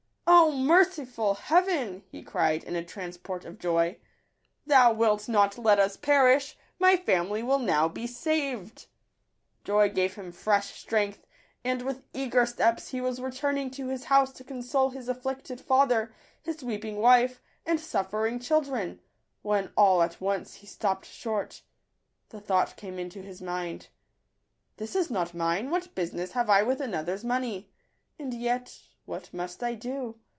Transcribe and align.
"O 0.33 0.53
merciful 0.53 1.33
Heaven!" 1.35 2.03
he 2.11 2.23
cried, 2.23 2.63
in 2.63 2.75
a 2.75 2.83
transport 2.85 3.43
of 3.45 3.59
joy," 3.59 3.97
Thou 4.67 4.91
wilt 4.93 5.27
not 5.29 5.57
let 5.57 5.77
us 5.79 5.95
perish: 5.97 6.57
my 6.79 6.95
family 6.97 7.41
will 7.43 7.59
now 7.59 7.87
be 7.87 8.05
saved!" 8.07 8.87
Joy 9.65 9.89
gave 9.89 10.15
him 10.15 10.31
fresh 10.31 10.73
strength, 10.79 11.25
and 11.63 11.81
with 11.83 12.03
eager 12.13 12.45
steps 12.45 12.89
he 12.89 12.99
was 13.01 13.21
returning 13.21 13.69
to 13.71 13.87
his 13.89 14.05
house 14.05 14.31
to 14.33 14.43
console 14.43 14.89
his 14.89 15.07
afflicted 15.07 15.59
father, 15.61 16.13
his 16.41 16.63
weeping 16.63 16.97
wife, 16.97 17.41
and 17.65 17.79
suf 17.79 18.11
fering 18.11 18.41
children, 18.41 18.99
when 19.43 19.71
all 19.77 20.01
at 20.01 20.19
once 20.19 20.55
he 20.55 20.67
stopped 20.67 21.05
short. 21.05 21.61
The 22.29 22.41
thought 22.41 22.75
came 22.77 22.97
into 22.99 23.21
his 23.21 23.41
mind, 23.41 23.87
—"This 24.77 24.95
is 24.95 25.09
not 25.09 25.33
mine: 25.33 25.69
what 25.69 25.95
business 25.95 26.31
have 26.33 26.49
I 26.49 26.63
with 26.63 26.81
another's 26.81 27.23
money? 27.23 27.69
And 28.19 28.33
yet— 28.33 28.79
what 29.11 29.33
must 29.33 29.63
I 29.63 29.73
do? 29.75 30.17